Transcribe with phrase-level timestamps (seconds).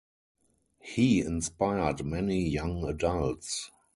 [0.79, 3.69] He inspired many young adults.